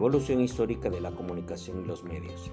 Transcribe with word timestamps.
Evolución 0.00 0.40
histórica 0.40 0.88
de 0.88 0.98
la 0.98 1.10
comunicación 1.10 1.82
y 1.82 1.84
los 1.84 2.04
medios. 2.04 2.50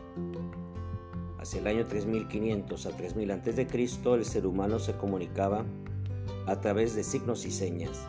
Hacia 1.40 1.62
el 1.62 1.68
año 1.68 1.86
3500 1.86 2.86
a 2.86 2.98
3000 2.98 3.32
a.C., 3.32 3.68
el 4.16 4.26
ser 4.26 4.46
humano 4.46 4.80
se 4.80 4.98
comunicaba 4.98 5.64
a 6.46 6.60
través 6.60 6.94
de 6.94 7.06
signos 7.06 7.46
y 7.46 7.52
señas. 7.52 8.06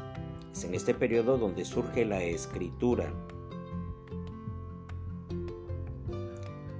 Es 0.53 0.65
en 0.65 0.75
este 0.75 0.93
periodo 0.93 1.39
donde 1.39 1.65
surge 1.65 2.05
la 2.05 2.21
escritura. 2.21 3.12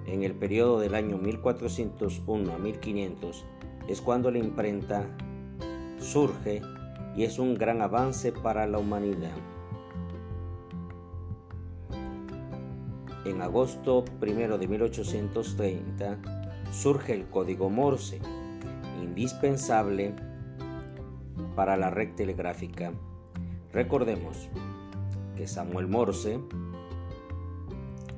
En 0.07 0.25
el 0.25 0.35
periodo 0.35 0.81
del 0.81 0.97
año 0.97 1.17
1401 1.17 2.53
a 2.53 2.59
1500 2.59 3.45
es 3.87 4.01
cuando 4.01 4.33
la 4.33 4.39
imprenta 4.39 5.17
surge 6.01 6.61
y 7.17 7.23
es 7.23 7.39
un 7.39 7.55
gran 7.55 7.83
avance 7.83 8.33
para 8.33 8.67
la 8.67 8.79
humanidad. 8.79 9.37
En 13.29 13.43
agosto 13.43 14.07
1 14.23 14.57
de 14.57 14.67
1830 14.67 16.19
surge 16.73 17.13
el 17.13 17.29
código 17.29 17.69
Morse, 17.69 18.21
indispensable 19.03 20.15
para 21.55 21.77
la 21.77 21.91
red 21.91 22.15
telegráfica. 22.15 22.91
Recordemos 23.71 24.49
que 25.37 25.47
Samuel 25.47 25.89
Morse 25.89 26.41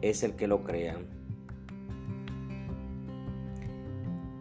es 0.00 0.22
el 0.22 0.36
que 0.36 0.46
lo 0.46 0.62
crea. 0.62 0.96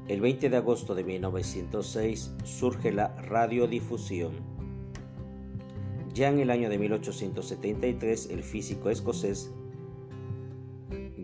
El 0.08 0.22
20 0.22 0.52
de 0.52 0.58
agosto 0.58 0.94
de 0.94 1.04
1906 1.04 2.36
surge 2.44 2.92
la 2.92 3.16
radiodifusión. 3.16 4.34
Ya 6.14 6.30
en 6.30 6.38
el 6.38 6.52
año 6.52 6.70
de 6.70 6.78
1873 6.78 8.30
el 8.30 8.44
físico 8.44 8.92
escocés 8.92 9.52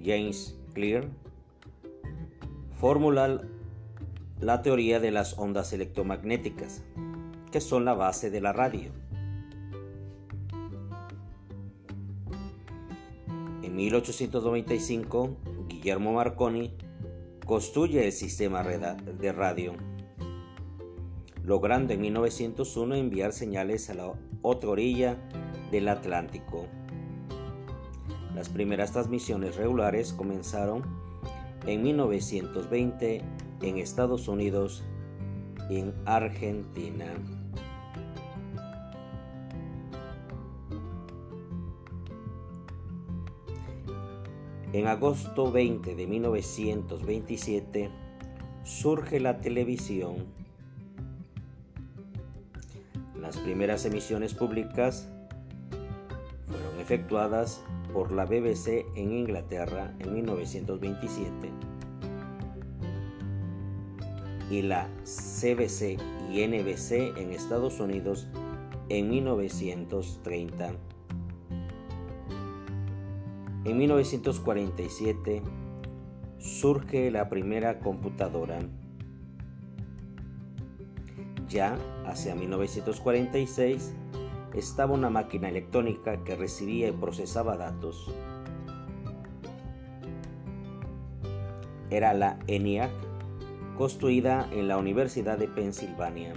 James 0.06 0.56
Clear 0.74 1.10
formula 2.80 3.42
la 4.40 4.62
teoría 4.62 5.00
de 5.00 5.12
las 5.12 5.40
ondas 5.40 5.74
electromagnéticas, 5.74 6.84
que 7.52 7.62
son 7.62 7.86
la 7.86 7.94
base 7.94 8.30
de 8.30 8.42
la 8.42 8.54
radio. 8.54 8.92
En 13.64 13.76
1895, 13.76 15.38
Guillermo 15.68 16.14
Marconi 16.14 16.74
construye 17.46 18.06
el 18.06 18.12
sistema 18.12 18.64
de 18.64 19.32
radio, 19.32 19.74
logrando 21.44 21.94
en 21.94 22.02
1901 22.02 22.96
enviar 22.96 23.34
señales 23.34 23.90
a 23.90 23.94
la 23.96 24.14
otra 24.42 24.70
orilla 24.70 25.18
del 25.72 25.88
Atlántico. 25.88 26.68
Las 28.36 28.50
primeras 28.50 28.92
transmisiones 28.92 29.56
regulares 29.56 30.12
comenzaron 30.12 30.84
en 31.66 31.82
1920 31.82 33.22
en 33.62 33.78
Estados 33.78 34.28
Unidos 34.28 34.84
y 35.70 35.78
en 35.78 35.94
Argentina. 36.06 37.06
En 44.74 44.88
agosto 44.88 45.50
20 45.50 45.96
de 45.96 46.06
1927 46.06 47.90
surge 48.66 49.22
la 49.22 49.40
televisión. 49.40 50.26
Las 53.18 53.38
primeras 53.38 53.86
emisiones 53.86 54.34
públicas 54.34 55.08
fueron 56.48 56.82
efectuadas 56.82 57.64
por 57.96 58.12
la 58.12 58.26
BBC 58.26 58.86
en 58.96 59.14
Inglaterra 59.14 59.96
en 60.00 60.14
1927 60.16 61.50
y 64.52 64.62
la 64.64 64.90
CBC 65.06 65.98
y 66.30 66.46
NBC 66.46 67.18
en 67.18 67.32
Estados 67.32 67.80
Unidos 67.80 68.28
en 68.90 69.10
1930. 69.10 70.74
En 73.64 73.78
1947 73.78 75.42
surge 76.38 77.10
la 77.12 77.30
primera 77.30 77.80
computadora. 77.80 78.60
Ya 81.48 81.78
hacia 82.06 82.36
1946 82.36 83.94
estaba 84.56 84.94
una 84.94 85.10
máquina 85.10 85.50
electrónica 85.50 86.24
que 86.24 86.36
recibía 86.36 86.88
y 86.88 86.94
procesaba 86.94 87.58
datos. 87.58 88.10
Era 91.90 92.14
la 92.14 92.40
ENIAC, 92.48 92.92
construida 93.78 94.50
en 94.52 94.68
la 94.70 94.78
Universidad 94.78 95.38
de 95.38 95.50
Pensilvania. 95.50 96.34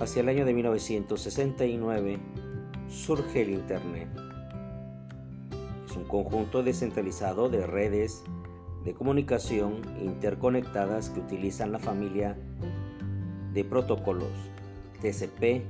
Hacia 0.00 0.20
el 0.20 0.28
año 0.28 0.44
de 0.44 0.52
1969 0.52 2.18
surge 2.88 3.42
el 3.42 3.50
Internet. 3.50 4.08
Es 5.88 5.96
un 5.96 6.04
conjunto 6.04 6.62
descentralizado 6.62 7.48
de 7.48 7.66
redes 7.66 8.24
de 8.86 8.94
comunicación 8.94 9.82
interconectadas 10.00 11.10
que 11.10 11.18
utilizan 11.18 11.72
la 11.72 11.80
familia 11.80 12.38
de 13.52 13.64
protocolos 13.64 14.30
TCP, 15.02 15.64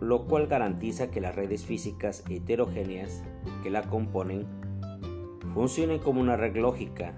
lo 0.00 0.26
cual 0.26 0.46
garantiza 0.46 1.10
que 1.10 1.20
las 1.20 1.34
redes 1.34 1.64
físicas 1.66 2.22
heterogéneas 2.30 3.24
que 3.64 3.70
la 3.70 3.82
componen 3.82 4.46
funcionen 5.54 5.98
como 5.98 6.20
una 6.20 6.36
red 6.36 6.56
lógica 6.56 7.14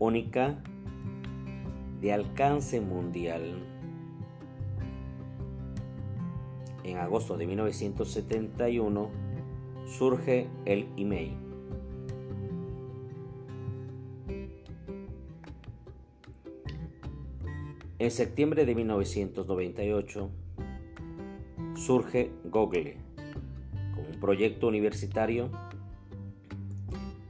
única 0.00 0.60
de 2.00 2.12
alcance 2.12 2.80
mundial. 2.80 3.62
En 6.82 6.98
agosto 6.98 7.36
de 7.36 7.46
1971 7.46 9.10
surge 9.86 10.48
el 10.64 10.88
email. 10.96 11.49
En 18.00 18.10
septiembre 18.10 18.64
de 18.64 18.74
1998 18.74 20.30
surge 21.76 22.30
Google 22.44 22.96
como 23.94 24.08
un 24.08 24.18
proyecto 24.18 24.68
universitario 24.68 25.50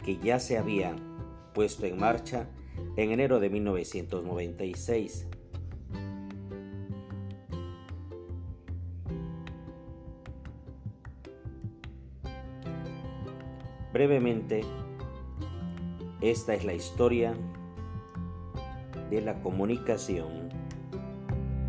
que 0.05 0.19
ya 0.19 0.39
se 0.39 0.59
había 0.59 0.95
puesto 1.55 1.87
en 1.87 1.99
marcha 1.99 2.49
en 2.97 3.11
enero 3.11 3.41
de 3.41 3.51
1996. 3.51 5.27
Brevemente, 13.93 14.61
esta 16.21 16.55
es 16.55 16.65
la 16.65 16.75
historia 16.75 17.35
de 19.11 19.21
la 19.21 19.43
comunicación. 19.43 20.50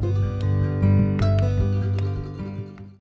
thank 0.01 0.15
you. 0.17 0.30